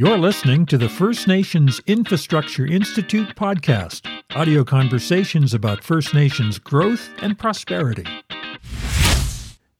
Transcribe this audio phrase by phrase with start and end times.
[0.00, 7.10] You're listening to the First Nations Infrastructure Institute podcast, audio conversations about First Nations growth
[7.20, 8.06] and prosperity.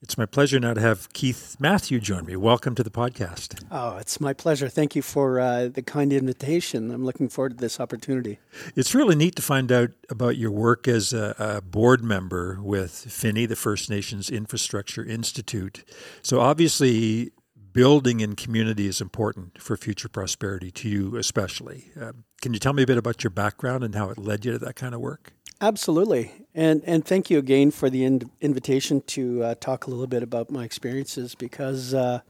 [0.01, 2.35] It's my pleasure now to have Keith Matthew join me.
[2.35, 3.63] Welcome to the podcast.
[3.71, 4.67] Oh, it's my pleasure.
[4.67, 6.91] Thank you for uh, the kind invitation.
[6.91, 8.39] I'm looking forward to this opportunity.
[8.75, 12.91] It's really neat to find out about your work as a, a board member with
[12.91, 15.85] FINI, the First Nations Infrastructure Institute.
[16.21, 17.31] So, obviously,
[17.73, 21.91] building in community is important for future prosperity to you, especially.
[21.99, 24.53] Uh, can you tell me a bit about your background and how it led you
[24.53, 25.33] to that kind of work?
[25.61, 30.07] Absolutely, and and thank you again for the in- invitation to uh, talk a little
[30.07, 31.93] bit about my experiences because.
[31.93, 32.21] Uh,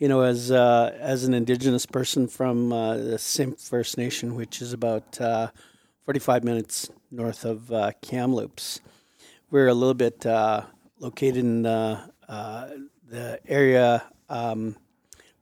[0.00, 4.62] you know, as uh, as an Indigenous person from uh, the Simpcw First Nation, which
[4.62, 5.48] is about uh,
[6.04, 8.80] 45 minutes north of Kamloops,
[9.50, 10.24] we're a little bit
[11.00, 14.76] located in the area um,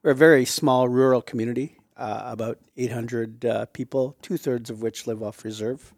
[0.03, 5.07] we're a very small rural community, uh, about 800 uh, people, two thirds of which
[5.07, 5.93] live off reserve.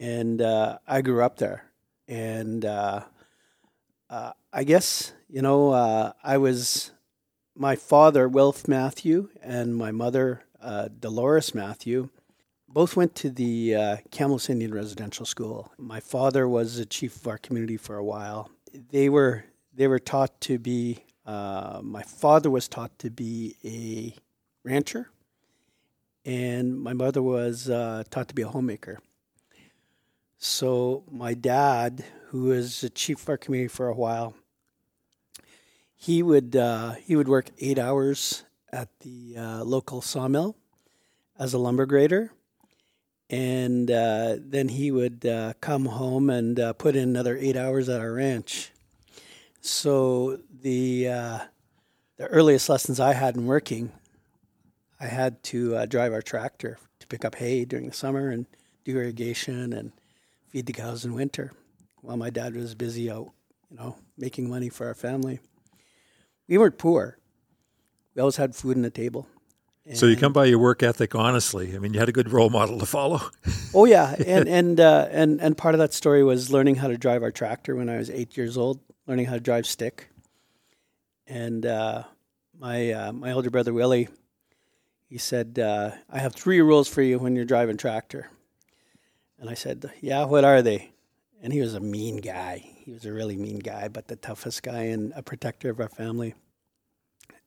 [0.00, 1.64] And uh, I grew up there.
[2.06, 3.02] And uh,
[4.08, 6.92] uh, I guess, you know, uh, I was,
[7.54, 10.42] my father, Wilf Matthew, and my mother,
[11.00, 12.10] Dolores Matthew,
[12.68, 15.72] both went to the uh, Kamloops Indian Residential School.
[15.78, 18.50] My father was the chief of our community for a while.
[18.90, 24.16] They were they were taught to be uh, my father was taught to be a
[24.64, 25.10] rancher,
[26.24, 28.98] and my mother was uh, taught to be a homemaker.
[30.38, 34.36] So my dad, who was the chief of our community for a while,
[35.94, 40.56] he would uh, he would work eight hours at the uh, local sawmill
[41.38, 42.32] as a lumber grader,
[43.28, 45.26] and uh, then he would
[45.60, 48.72] come home and put in another eight hours at our ranch.
[49.60, 51.38] So the uh,
[52.16, 53.92] the earliest lessons I had in working,
[55.00, 58.46] I had to uh, drive our tractor to pick up hay during the summer and
[58.84, 59.92] do irrigation and
[60.48, 61.52] feed the cows in winter,
[62.00, 63.30] while my dad was busy out,
[63.70, 65.40] you know, making money for our family.
[66.48, 67.18] We weren't poor.
[68.14, 69.28] We always had food on the table.
[69.92, 71.76] so you come by your work ethic honestly.
[71.76, 73.20] I mean, you had a good role model to follow.
[73.74, 76.96] oh yeah, and and uh, and and part of that story was learning how to
[76.96, 80.10] drive our tractor when I was eight years old, learning how to drive stick
[81.28, 82.04] and uh,
[82.58, 84.08] my uh, my older brother Willie,
[85.08, 88.30] he said, uh, "I have three rules for you when you're driving tractor."
[89.38, 90.90] And I said, "Yeah, what are they?"
[91.42, 92.64] And he was a mean guy.
[92.78, 95.88] He was a really mean guy, but the toughest guy and a protector of our
[95.88, 96.34] family.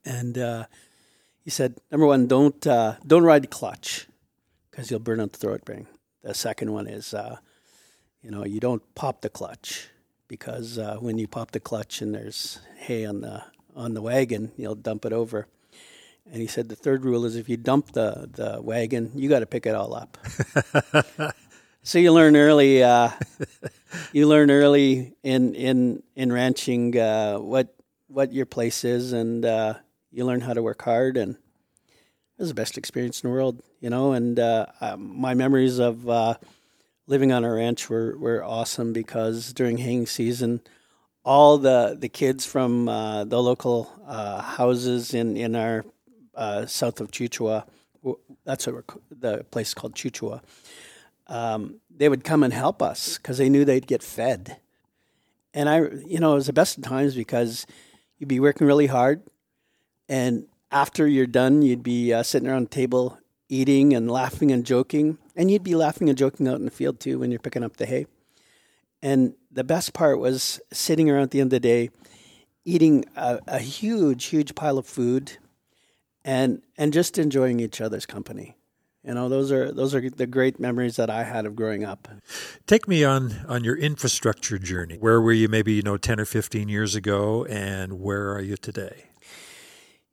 [0.05, 0.65] And uh,
[1.43, 4.07] he said, "Number one, don't uh, don't ride the clutch
[4.69, 5.87] because you'll burn out the throat ring."
[6.21, 7.37] The second one is, uh,
[8.21, 9.89] you know, you don't pop the clutch
[10.31, 13.43] because when you pop the clutch and there's hay on the
[13.75, 15.45] on the wagon, you'll dump it over.
[16.31, 19.39] And he said the third rule is if you dump the, the wagon, you got
[19.39, 20.17] to pick it all up.
[21.83, 22.81] so you learn early.
[22.81, 23.09] Uh,
[24.13, 27.75] you learn early in in in ranching uh, what
[28.07, 29.73] what your place is, and uh,
[30.13, 31.17] you learn how to work hard.
[31.17, 34.13] And it was the best experience in the world, you know.
[34.13, 36.35] And uh, um, my memories of uh,
[37.11, 40.61] living on a ranch were were awesome because during haying season
[41.23, 45.85] all the the kids from uh, the local uh, houses in in our
[46.35, 47.65] uh, south of Chu Chua,
[48.45, 50.41] that's what the place called Chu Chua.
[51.27, 54.57] Um, they would come and help us because they knew they'd get fed,
[55.53, 57.67] and I, you know, it was the best of times because
[58.17, 59.21] you'd be working really hard,
[60.09, 63.17] and after you're done, you'd be uh, sitting around the table
[63.49, 66.99] eating and laughing and joking, and you'd be laughing and joking out in the field
[66.99, 68.05] too when you're picking up the hay.
[69.01, 71.89] And the best part was sitting around at the end of the day,
[72.65, 75.37] eating a, a huge, huge pile of food,
[76.23, 78.55] and and just enjoying each other's company.
[79.03, 82.07] You know, those are those are the great memories that I had of growing up.
[82.67, 84.97] Take me on on your infrastructure journey.
[84.97, 88.57] Where were you maybe, you know, 10 or 15 years ago and where are you
[88.57, 89.10] today?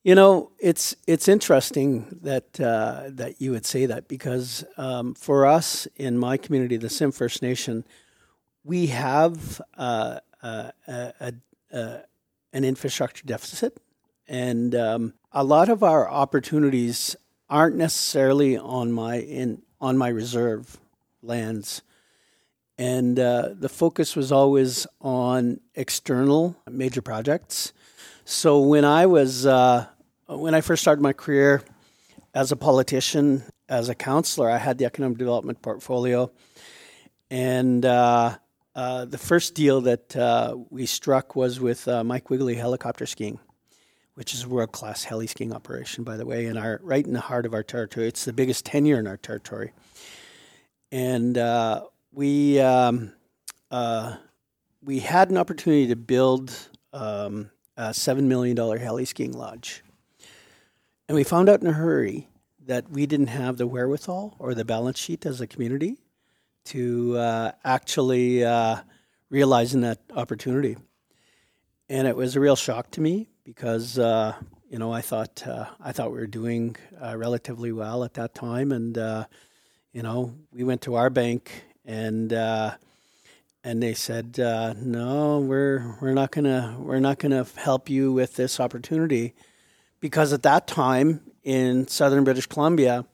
[0.09, 5.45] You know, it's it's interesting that uh, that you would say that because um, for
[5.45, 7.85] us in my community, the Simpcw First Nation,
[8.65, 11.35] we have uh, uh, a,
[11.71, 12.01] a,
[12.55, 13.77] an infrastructure deficit,
[14.27, 17.15] and um, a lot of our opportunities
[17.51, 20.79] aren't necessarily on my in on my reserve
[21.21, 21.83] lands,
[22.79, 27.75] and uh, the focus was always on external major projects.
[28.25, 29.87] So when I was uh,
[30.37, 31.63] when I first started my career
[32.35, 36.31] as a politician, as a counselor, I had the economic development portfolio,
[37.31, 38.37] and uh,
[38.75, 43.39] uh, the first deal that uh, we struck was with uh, Mike Wiegele helicopter skiing,
[44.15, 47.15] which is a world class heli skiing operation, by the way, in our right in
[47.15, 48.07] the heart of our territory.
[48.07, 49.73] It's the biggest tenure in our territory,
[50.93, 53.13] and uh, we um,
[53.71, 54.17] uh,
[54.85, 56.55] we had an opportunity to build
[56.93, 59.83] um, a seven million dollar heli skiing lodge,
[61.09, 62.29] and we found out in a hurry
[62.67, 65.97] that we didn't have the wherewithal or the balance sheet as a community
[66.67, 68.77] to uh, actually uh,
[69.31, 70.77] realizing that opportunity.
[71.89, 74.35] And it was a real shock to me because uh,
[74.69, 78.35] you know I thought uh, I thought we were doing uh, relatively well at that
[78.35, 79.25] time, and uh,
[79.95, 82.31] you know we went to our bank and
[83.65, 88.61] and they said no, we're we're not gonna we're not gonna help you with this
[88.61, 89.33] opportunity
[90.01, 93.05] because at that time in southern British Columbia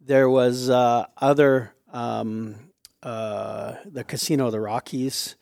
[0.00, 2.54] there was other um,
[3.02, 5.36] the casino of the Rockies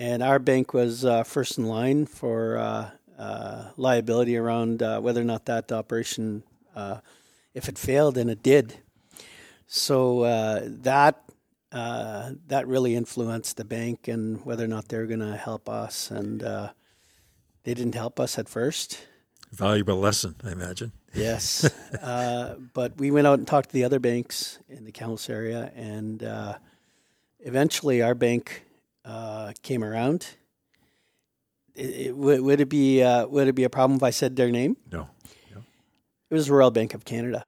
[0.00, 5.20] and our bank was uh, first in line for uh, uh, liability around uh, whether
[5.20, 6.42] or not that operation,
[6.74, 7.00] uh,
[7.52, 8.78] if it failed, and it did.
[9.66, 11.22] So uh, that
[11.70, 16.10] that really influenced the bank and whether or not they were going to help us,
[16.10, 19.06] and they didn't help us at first.
[19.52, 20.92] Valuable lesson, I imagine.
[21.12, 21.68] Yes,
[22.72, 26.22] but we went out and talked to the other banks in the Kamloops area, and
[27.40, 28.64] eventually our bank
[29.04, 30.26] uh, came around,
[31.74, 34.36] it, it, would, would, it be uh, would it be a problem if I said
[34.36, 34.76] their name?
[34.90, 35.08] No.
[35.54, 35.62] no.
[36.30, 37.44] It was Royal Bank of Canada.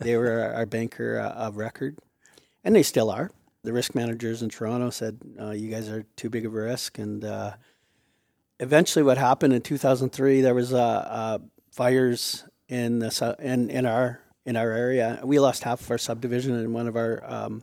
[0.00, 1.98] They were our, our banker uh, of record,
[2.64, 3.30] and they still are.
[3.62, 6.98] The risk managers in Toronto said, uh, "You guys are too big of a risk."
[6.98, 7.52] And uh,
[8.62, 11.38] eventually, what happened in 2003, there was uh,
[11.70, 15.20] fires in the in in our in our area.
[15.22, 17.62] We lost half of our subdivision in one of our um,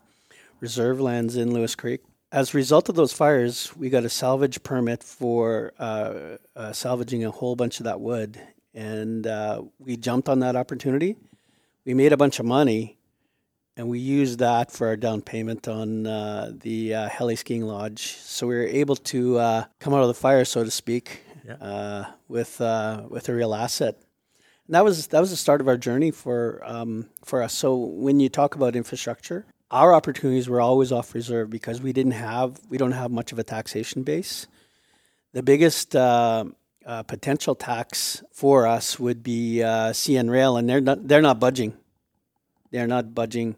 [0.60, 2.02] reserve lands in Louis Creek
[2.32, 7.26] as a result of those fires, we got a salvage permit for uh, uh, salvaging
[7.26, 8.40] a whole bunch of that wood,
[8.74, 11.16] and uh, we jumped on that opportunity.
[11.86, 12.98] We made a bunch of money,
[13.80, 18.18] and we used that for our down payment on uh, the uh, heli skiing lodge.
[18.18, 22.08] So we were able to uh, come out of the fire, so to speak, yeah.
[22.28, 23.96] with with a real asset.
[24.68, 27.54] And that was that was the start of our journey for um, for us.
[27.54, 32.12] So when you talk about infrastructure, our opportunities were always off reserve because we didn't
[32.12, 34.46] have we don't have much of a taxation base.
[35.32, 36.46] The biggest uh,
[36.86, 41.40] uh, potential tax for us would be uh, CN Rail, and they're not they're not
[41.40, 41.78] budging.
[42.72, 43.56] They're not budging.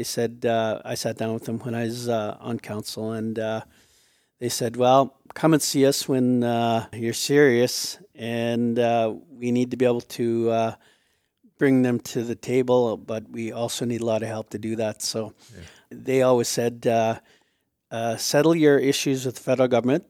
[0.00, 3.38] They said uh, I sat down with them when I was uh, on council, and
[3.38, 3.60] uh,
[4.38, 8.78] they said, "Well, come and see us when uh, you're serious, and
[9.28, 10.72] we need to be able to."
[11.58, 14.76] bring them to the table, but we also need a lot of help to do
[14.76, 15.02] that.
[15.02, 15.66] So yeah.
[15.90, 17.20] they always said, uh,
[17.90, 20.04] uh, settle your issues with the federal government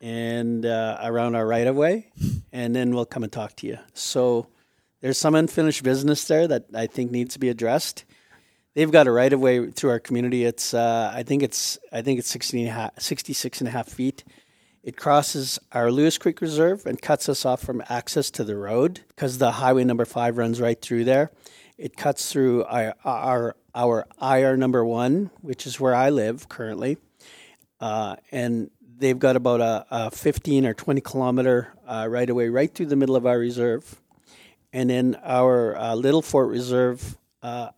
[0.00, 2.10] and uh, around our right of way,
[2.50, 3.78] and then we'll come and talk to you.
[3.94, 4.48] So
[5.00, 8.04] there's some unfinished business there that I think needs to be addressed.
[8.74, 10.44] They've got a right of way through our community.
[10.44, 13.70] It's uh, I think it's I think it's 60 and a half, 66 and a
[13.70, 14.24] half feet
[14.82, 19.00] it crosses our Louis Creek Reserve and cuts us off from access to the road
[19.08, 21.30] because the highway number five runs right through there.
[21.78, 26.98] It cuts through our our, our IR number one, which is where I live currently,
[27.80, 32.72] uh, and they've got about a, a 15 or 20 kilometer uh, right away right
[32.72, 34.00] through the middle of our reserve,
[34.72, 37.68] and then our uh, Little Fort Reserve uh,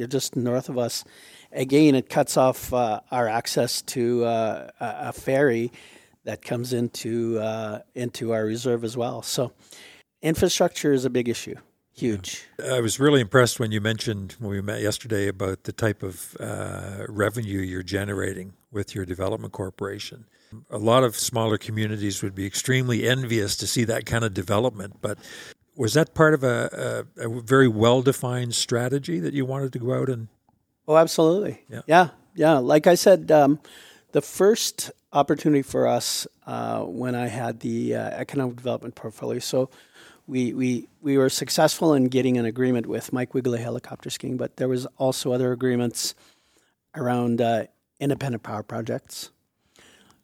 [0.00, 1.04] up just north of us.
[1.52, 5.72] Again, it cuts off uh, our access to uh, a ferry
[6.24, 9.22] that comes into uh, into our reserve as well.
[9.22, 9.52] So
[10.22, 11.56] infrastructure is a big issue.
[11.94, 12.46] Huge.
[12.70, 16.36] I was really impressed when you mentioned when we met yesterday about the type of
[16.40, 20.24] uh, revenue you're generating with your development corporation.
[20.70, 24.98] A lot of smaller communities would be extremely envious to see that kind of development,
[25.02, 25.18] but
[25.76, 29.78] was that part of a, a, a very well defined strategy that you wanted to
[29.78, 30.28] go out and?
[30.86, 31.64] Oh, absolutely.
[31.68, 31.82] Yeah.
[31.86, 32.08] Yeah.
[32.34, 32.58] yeah.
[32.58, 33.60] Like I said, um,
[34.12, 39.38] the first opportunity for us uh, when I had the uh, economic development portfolio.
[39.38, 39.70] So
[40.26, 44.56] we, we, we were successful in getting an agreement with Mike Wiegele Helicopter Skiing, but
[44.56, 46.14] there was also other agreements
[46.94, 47.64] around uh,
[48.00, 49.30] independent power projects.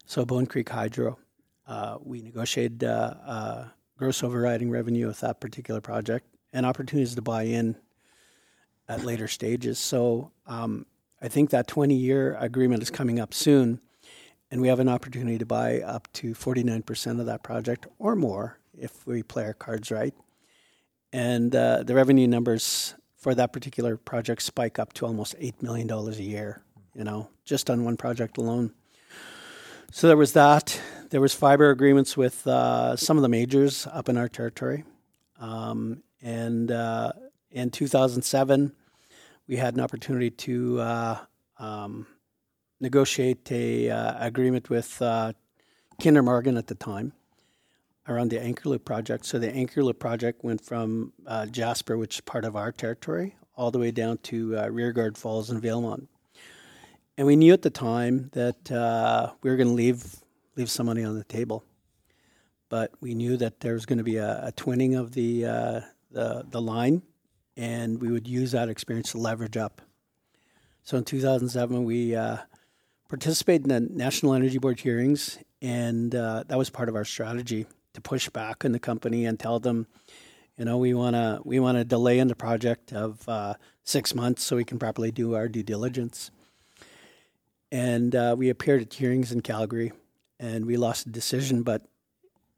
[0.06, 1.18] So Bone Creek Hydro,
[1.66, 3.64] uh, we negotiated uh, uh,
[3.98, 7.76] gross overriding revenue with that particular project and opportunities to buy in
[8.88, 9.78] at later stages.
[9.78, 10.86] So um,
[11.20, 13.80] I think that 20 year agreement is coming up soon
[14.50, 18.58] and we have an opportunity to buy up to 49% of that project or more
[18.78, 20.14] if we play our cards right.
[21.12, 25.90] And uh, the revenue numbers for that particular project spike up to almost $8 million
[25.90, 26.62] a year,
[26.94, 28.72] you know, just on one project alone.
[29.90, 30.80] So there was that.
[31.10, 34.84] There was fiber agreements with uh, some of the majors up in our territory,
[35.40, 37.12] um, and uh,
[37.50, 38.72] in 2007,
[39.46, 41.18] we had an opportunity to uh,
[41.58, 42.06] um,
[42.80, 45.32] negotiate a uh, agreement with uh,
[46.02, 47.12] Kinder Morgan at the time
[48.08, 49.24] around the Anchor Loop project.
[49.24, 53.36] So the Anchor Loop project went from uh, Jasper, which is part of our territory,
[53.54, 56.06] all the way down to Rearguard Falls and Valemount.
[57.16, 60.22] And we knew at the time that we were going to leave
[60.58, 61.64] leave some money on the table,
[62.68, 65.80] but we knew that there was going to be a, a twinning of the uh,
[66.10, 67.02] the the line,
[67.56, 69.80] and we would use that experience to leverage up.
[70.82, 72.38] So in 2007, we uh,
[73.08, 77.66] participated in the National Energy Board hearings, and uh, that was part of our strategy
[77.94, 79.86] to push back on the company and tell them,
[80.56, 84.14] you know, we want to we want to delay in the project of uh, six
[84.14, 86.32] months so we can properly do our due diligence.
[87.70, 89.92] And uh, we appeared at hearings in Calgary,
[90.38, 91.82] and we lost the decision, but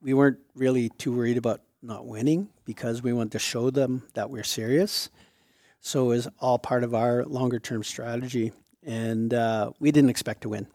[0.03, 4.31] we weren't really too worried about not winning because we wanted to show them that
[4.31, 5.09] we're serious.
[5.81, 8.53] So it was all part of our longer term strategy,
[8.85, 10.67] and uh, we didn't expect to win,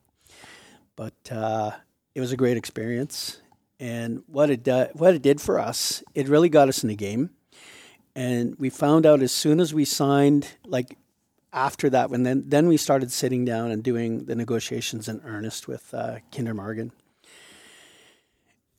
[0.95, 1.71] but uh,
[2.15, 3.39] it was a great experience.
[3.79, 6.95] And what it do, what it did for us, it really got us in the
[6.95, 7.31] game.
[8.15, 10.97] And we found out as soon as we signed, like
[11.55, 15.67] after that, when then then we started sitting down and doing the negotiations in earnest
[15.67, 16.91] with uh, Kinder Morgan.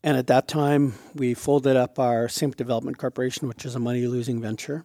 [0.04, 4.06] And at that time, we folded up our Simpcw Development Corporation, which is a money
[4.06, 4.85] losing venture,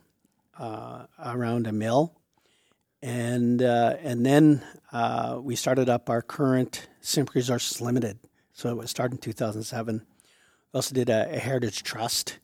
[0.57, 2.15] uh, around a mill.
[3.03, 8.17] And, uh, and then uh, we started up our current Simpcw Resources Limited.
[8.53, 10.01] So it started in 2007.
[10.73, 12.39] We also did a, a Heritage Trust,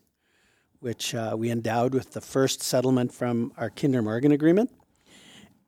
[0.79, 4.69] which uh, we endowed with the first settlement from our Kinder Morgan agreement.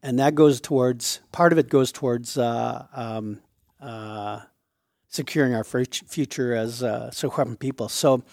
[0.01, 3.41] And that goes towards, part of it goes towards uh, um,
[3.82, 4.41] uh,
[5.10, 7.12] securing our future as uh,
[7.60, 7.89] people.
[7.89, 8.24] So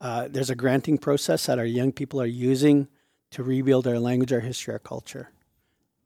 [0.00, 2.88] uh, there's a granting process that our young people are using
[3.30, 5.30] to rebuild our language, our history, our culture,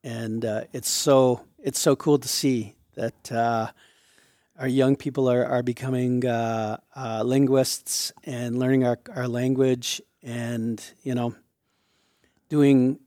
[0.02, 3.70] and uh, it's so it's so cool to see that uh,
[4.59, 6.78] our young people are are becoming uh,
[7.25, 11.35] linguists and learning our our language, and you know,
[12.49, 12.99] doing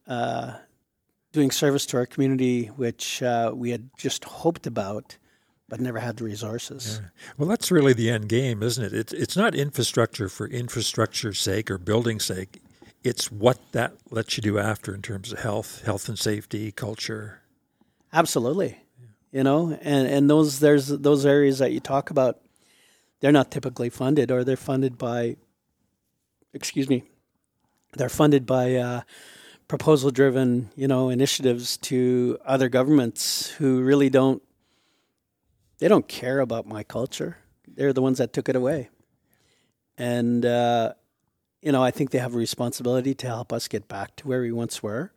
[1.34, 3.22] doing service to our community, which
[3.54, 5.18] we had just hoped about
[5.74, 7.00] but never had the resources.
[7.02, 7.10] Yeah.
[7.36, 8.94] Well, that's really the end game, isn't it?
[8.94, 12.62] It's it's not infrastructure for infrastructure's sake or building sake.
[13.04, 17.42] It's what that lets you do after in terms of health, health and safety, culture.
[18.14, 19.08] Absolutely, yeah.
[19.32, 22.40] you know, and and those there's those areas that you talk about.
[23.22, 25.38] They're not typically funded, or they're funded by.
[26.54, 27.04] Excuse me.
[27.94, 28.76] They're funded by.
[28.76, 29.02] Uh,
[29.68, 34.42] proposal driven you know initiatives to other governments who really don't
[35.84, 37.40] they don't care about my culture.
[37.68, 38.90] They're the ones that took it away.
[39.98, 40.94] And, uh,
[41.62, 44.40] you know, I think they have a responsibility to help us get back to where
[44.40, 45.12] we once were.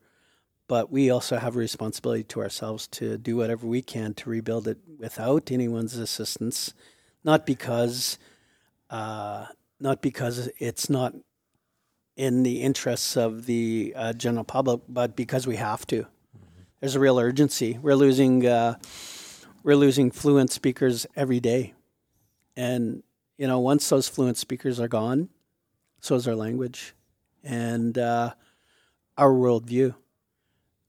[0.66, 4.66] But we also have a responsibility to ourselves to do whatever we can to rebuild
[4.66, 6.74] it without anyone's assistance,
[7.22, 8.18] not because,
[8.90, 9.46] uh,
[9.78, 11.14] not because it's not
[12.16, 16.02] in the interests of the uh, general public, but because we have to.
[16.02, 16.52] Mm-hmm.
[16.80, 17.78] There's a real urgency.
[17.80, 18.76] We're losing uh,
[19.66, 21.74] we're losing fluent speakers every day.
[22.56, 23.02] And,
[23.36, 25.28] you know, once those fluent speakers are gone,
[26.00, 26.94] so is our language
[27.42, 28.34] and uh,
[29.18, 29.96] our worldview.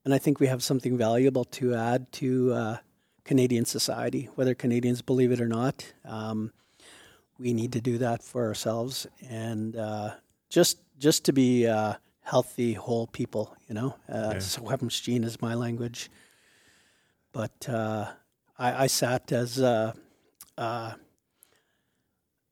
[0.06, 2.78] And I think we have something valuable to add to uh,
[3.24, 5.92] Canadian society, whether Canadians believe it or not.
[6.06, 6.54] Um,
[7.40, 10.12] we need to do that for ourselves and uh,
[10.52, 13.56] just just to be uh, healthy, whole people.
[13.68, 14.40] You know, uh, yeah.
[14.40, 16.10] so Gene is my language,
[17.32, 18.08] but uh,
[18.58, 19.94] I, I sat as a,
[20.58, 20.94] uh, uh,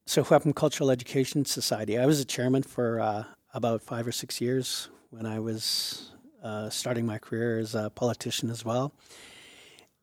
[0.07, 1.97] Secwepemc Cultural Education Society.
[1.97, 3.23] I was a chairman for uh,
[3.53, 6.11] about five or six years when I was
[6.43, 8.93] uh, starting my career as a politician as well.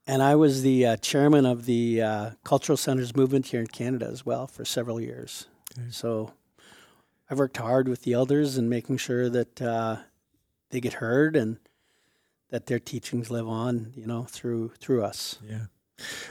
[0.07, 4.09] And I was the uh, chairman of the uh, Cultural Centres movement here in Canada
[4.11, 5.47] as well for several years.
[5.79, 5.87] Okay.
[5.91, 6.33] So
[7.31, 9.97] I've worked hard with the elders and making sure that uh,
[10.71, 11.59] they get heard and
[12.51, 15.39] that their teachings live on, you know, through through us.
[15.49, 15.67] Yeah.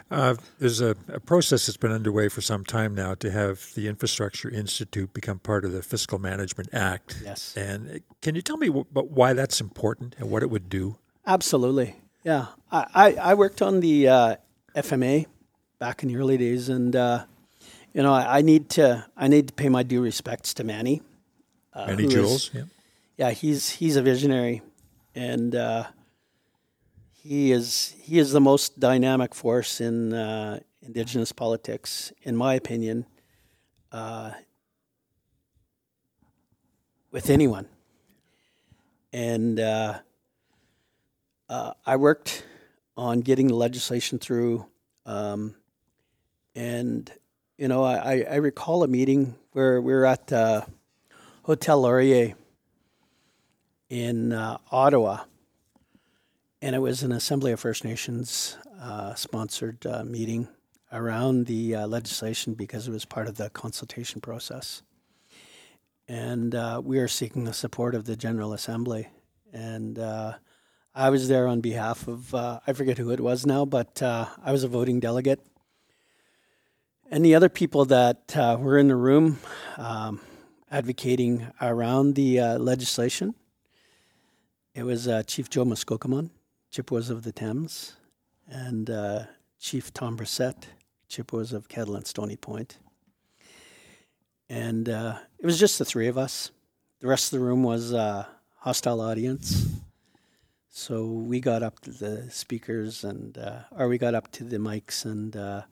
[0.09, 3.87] Uh, there's a, a, process that's been underway for some time now to have the
[3.87, 7.21] Infrastructure Institute become part of the Fiscal Management Act.
[7.23, 7.55] Yes.
[7.55, 10.97] And can you tell me w- why that's important and what it would do?
[11.25, 11.95] Absolutely.
[12.23, 12.47] Yeah.
[12.71, 14.35] I, I, I worked on the uh,
[14.75, 15.27] FMA
[15.79, 17.25] back in the early days, and uh,
[17.93, 21.01] you know I, I, need to I need to pay my due respects to Manny.
[21.73, 22.49] Uh, Manny Jules.
[22.49, 22.63] Is, yeah.
[23.17, 24.61] Yeah, he's he's a visionary,
[25.13, 25.85] and uh,
[27.11, 33.05] he is he is the most dynamic force in uh, Indigenous politics, in my opinion,
[33.91, 34.31] uh,
[37.11, 37.67] with anyone.
[39.13, 39.99] And uh,
[41.49, 42.45] uh, I worked
[42.95, 44.65] on getting the legislation through.
[45.05, 45.55] Um,
[46.55, 47.11] and,
[47.61, 50.61] you know, I, I recall a meeting where we were at uh,
[51.43, 52.33] Hotel Laurier
[53.87, 55.25] in uh, Ottawa.
[56.59, 60.47] And it was an Assembly of First Nations uh, sponsored uh, meeting
[60.91, 64.81] around the uh, legislation because it was part of the consultation process.
[66.07, 69.07] And uh, we are seeking the support of the General Assembly.
[69.53, 74.51] And I was there on behalf of, I forget who it was now, but I
[74.51, 75.45] was a voting delegate.
[77.13, 79.37] And the other people that uh, were in the room
[79.77, 80.21] um,
[80.71, 83.35] advocating around the legislation,
[84.73, 86.29] it was Chief Joe Miskokomon,
[86.71, 87.97] Chippewas of the Thames,
[88.47, 88.89] and
[89.59, 90.63] Chief Tom Bressette,
[91.09, 92.77] Chippewas of Kettle and Stony Point.
[94.49, 96.51] And uh, it was just the three of us.
[97.01, 98.25] The rest of the room was a uh,
[98.59, 99.67] hostile audience.
[100.69, 104.57] So we got up to the speakers and, uh, or we got up to the
[104.57, 105.63] mics and uh,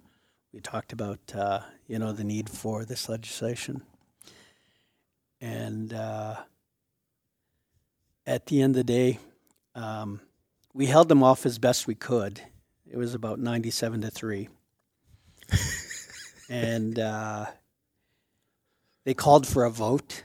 [0.53, 3.81] we talked about, uh, you know, the need for this legislation.
[5.41, 6.35] And uh,
[8.25, 9.19] at the end of the day,
[9.75, 10.21] um,
[10.73, 12.41] we held them off as best we could.
[12.89, 14.49] It was about 97 to 3
[16.49, 17.45] and uh,
[19.05, 20.23] they called for a vote,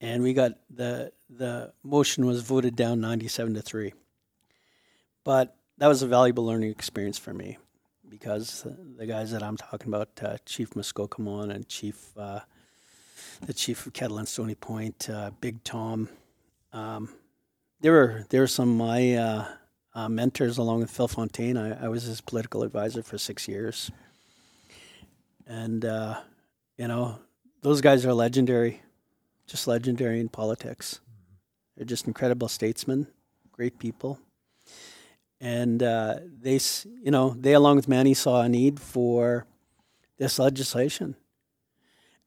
[0.00, 3.92] and we got the the motion was voted down ninety seven to three.
[5.24, 7.58] But that was a valuable learning experience for me
[8.08, 12.40] because the guys that I'm talking about, uh, Chief Miskokomon and Chief uh,
[13.42, 16.08] the Chief of Kettle and Stony Point, uh, Big Tom,
[16.72, 17.08] um,
[17.80, 19.44] there were there were some of my uh,
[19.94, 21.56] uh, mentors along with Phil Fontaine.
[21.56, 23.90] I, I, was his political advisor for six years.
[25.46, 27.18] And, you know,
[27.62, 28.82] those guys are legendary,
[29.46, 31.00] just legendary in politics.
[31.76, 33.06] They're just incredible statesmen,
[33.50, 34.18] great people.
[35.40, 36.58] And uh, they,
[37.02, 39.46] you know, they, along with Manny, saw a need for
[40.18, 41.14] this legislation.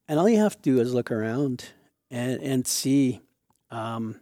[0.07, 1.65] And all you have to do is look around
[2.09, 3.21] and, and see
[3.69, 4.19] um,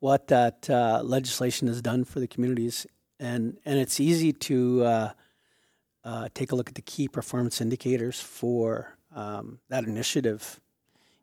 [0.00, 2.86] what that uh, legislation has done for the communities,
[3.18, 5.12] and and it's easy to uh,
[6.04, 10.60] uh, take a look at the key performance indicators for um, that initiative.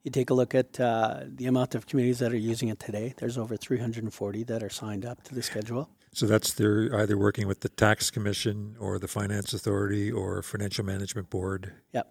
[0.03, 3.15] You take a look at uh, the amount of communities that are using it today.
[3.17, 5.89] There's over 340 that are signed up to the schedule.
[6.15, 10.85] So that's they're either working with the tax commission or the finance authority or financial
[10.85, 11.73] management board.
[11.91, 12.09] Yep.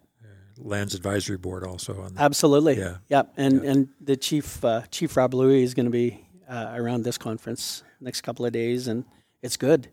[0.59, 2.21] Lands advisory board also on that.
[2.21, 2.77] Absolutely.
[2.77, 2.97] Yeah.
[3.09, 3.33] Yep.
[3.35, 3.71] And yeah.
[3.71, 7.83] and the chief uh, Chief Rob Louie is going to be uh, around this conference
[7.99, 9.05] next couple of days, and
[9.41, 9.89] it's good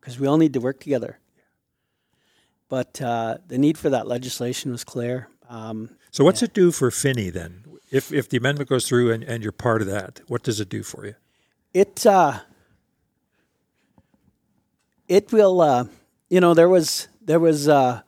[0.00, 1.18] because we all need to work together.
[2.70, 5.28] But uh, the need for that legislation was clear.
[5.50, 7.64] Um, so, what's it do for Finny then?
[7.90, 10.70] If if the amendment goes through and, and you're part of that, what does it
[10.70, 11.14] do for you?
[11.74, 12.40] It uh,
[15.08, 15.60] it will.
[15.60, 15.84] Uh,
[16.28, 18.02] you know, there was there was uh,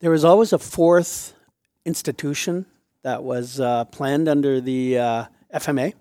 [0.00, 1.34] there was always a fourth
[1.84, 2.66] institution
[3.02, 5.24] that was uh, planned under the uh,
[5.54, 5.94] FMA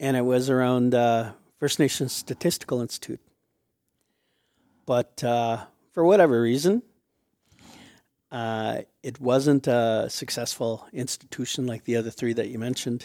[0.00, 3.20] and it was around uh, First Nations Statistical Institute.
[4.86, 6.82] But uh, for whatever reason,
[8.30, 13.04] uh, it wasn't a successful institution like the other three that you mentioned.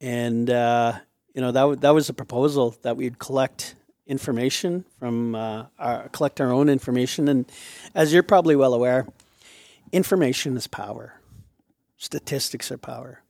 [0.00, 0.98] And uh,
[1.34, 3.74] you know that w- that was a proposal that we'd collect
[4.06, 7.50] information from uh, our, collect our own information, and
[7.94, 9.06] as you're probably well aware,
[9.92, 11.14] information is power.
[11.96, 13.22] Statistics are power.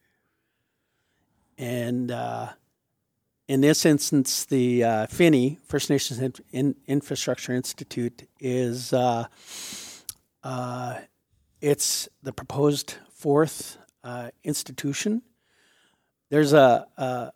[1.57, 2.49] And uh,
[3.47, 9.27] in this instance, the uh, FINI, First Nations in- in- Infrastructure Institute, is uh,
[10.43, 10.99] uh
[11.61, 15.23] it's the proposed fourth uh, institution.
[16.29, 17.33] There's a, a,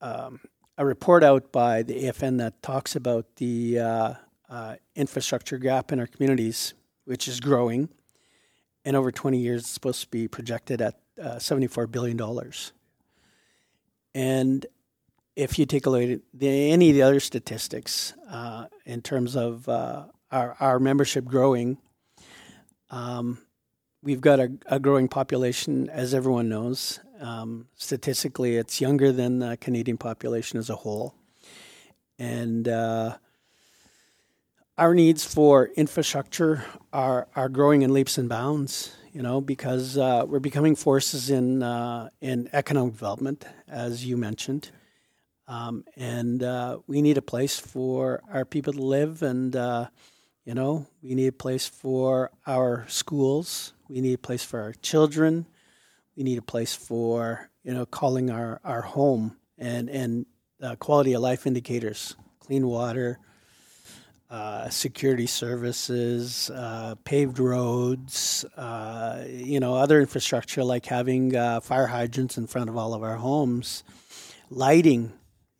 [0.00, 0.40] um,
[0.76, 6.06] a, report out by the AFN that talks about the uh, infrastructure gap in our
[6.06, 7.88] communities, which is growing.
[8.84, 12.20] And over 20 years, it's supposed to be projected at $74 billion.
[14.14, 14.66] And
[15.34, 19.36] if you take a look at the, any of the other statistics uh, in terms
[19.36, 21.78] of uh, our, our membership growing,
[22.90, 23.38] um,
[24.06, 27.00] we've got a, a, growing population, as everyone knows.
[27.20, 31.14] Um, statistically, it's younger than the Canadian population as a whole.
[32.18, 33.16] And uh,
[34.78, 40.26] our needs for infrastructure are, are growing in leaps and bounds you know, because uh,
[40.28, 44.70] we're becoming forces in uh, in economic development, as you mentioned.
[45.48, 49.88] Um, and uh, we need a place for our people to live, and uh,
[50.44, 53.72] you know, we need a place for our schools.
[53.88, 55.46] We need a place for our children.
[56.16, 60.26] We need a place for you know calling our, our home and and
[60.62, 63.18] uh, quality of life indicators, clean water,
[64.30, 71.86] uh, security services, uh, paved roads, uh, you know, other infrastructure like having uh, fire
[71.86, 73.84] hydrants in front of all of our homes,
[74.50, 75.12] lighting,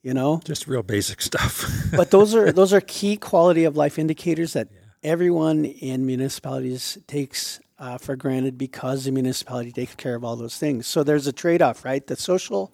[0.03, 1.65] you know, just real basic stuff.
[1.97, 4.81] but those are those are key quality of life indicators that yeah.
[5.03, 10.57] everyone in municipalities takes uh, for granted because the municipality takes care of all those
[10.57, 10.87] things.
[10.87, 12.07] So there's a trade off, right?
[12.07, 12.73] The social,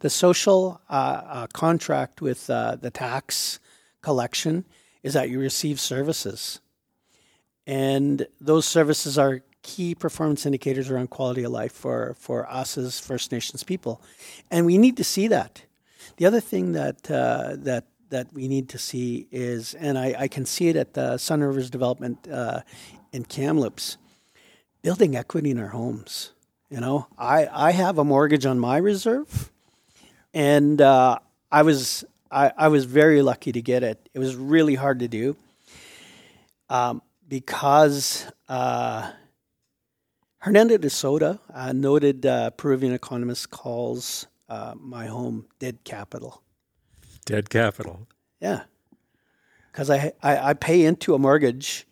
[0.00, 0.80] the social
[1.52, 3.58] contract with the tax
[4.02, 4.64] collection
[5.02, 6.60] is that you receive services.
[7.66, 13.00] And those services are key performance indicators around quality of life for, for us as
[13.00, 14.00] First Nations people.
[14.50, 15.62] And we need to see that.
[16.18, 20.28] The other thing that, uh, that, that we need to see is, and I, I
[20.28, 22.60] can see it at the Sun Rivers Development uh,
[23.12, 23.98] in Kamloops,
[24.86, 26.30] building equity in our homes.
[26.70, 29.50] You know, I, I have a mortgage on my reserve,
[30.32, 31.18] and uh,
[31.50, 34.08] I was I, I was very lucky to get it.
[34.14, 35.34] It was really hard to do
[36.70, 39.10] um, because uh,
[40.38, 46.44] Hernando de Soto, a noted uh, Peruvian economist, calls uh, my home dead capital.
[47.24, 48.06] Dead capital.
[48.40, 48.62] Yeah,
[49.72, 51.88] because I, I I pay into a mortgage,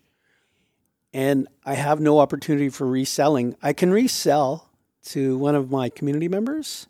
[1.15, 3.55] and I have no opportunity for reselling.
[3.63, 4.69] I can resell
[5.05, 6.87] to one of my community members,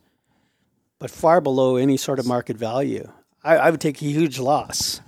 [0.98, 3.08] but far below any sort of market value.
[3.44, 5.00] I, I would take a huge loss.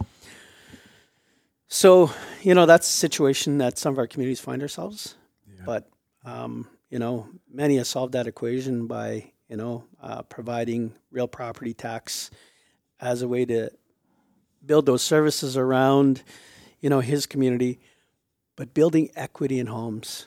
[1.67, 2.11] So,
[2.43, 5.15] you know, that's a situation that some of our communities find ourselves.
[5.47, 5.63] Yeah.
[5.65, 5.89] But,
[6.23, 11.73] um, you know, many have solved that equation by, you know, uh, providing real property
[11.73, 12.29] tax
[12.99, 13.71] as a way to
[14.63, 16.21] build those services around,
[16.81, 17.79] you know, his community,
[18.57, 20.25] but building equity in homes.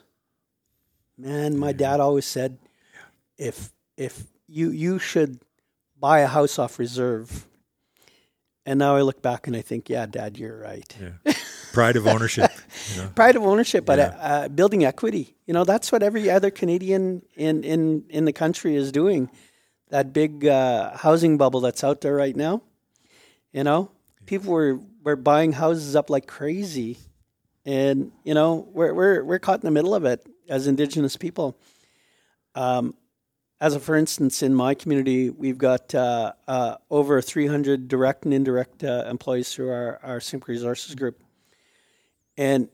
[1.19, 2.57] Man, my dad always said,
[3.37, 5.40] if if you you should
[5.99, 7.47] buy a house off reserve
[8.66, 10.97] and now I look back and I think, yeah, Dad, you're right.
[11.01, 11.33] Yeah.
[11.73, 12.51] Pride of ownership.
[12.95, 13.09] You know?
[13.14, 14.16] Pride of ownership, but yeah.
[14.21, 15.35] uh, building equity.
[15.47, 19.31] You know, that's what every other Canadian in in in the country is doing.
[19.88, 22.62] That big uh, housing bubble that's out there right now.
[23.53, 23.90] You know,
[24.27, 26.99] people were were buying houses up like crazy,
[27.64, 31.57] and you know, we're we're we're caught in the middle of it as Indigenous people.
[32.55, 32.94] Um,
[33.61, 38.33] as a for instance, in my community, we've got uh, uh, over 300 direct and
[38.33, 41.23] indirect uh, employees through our, our Simpcw Resources Group.
[42.38, 42.68] And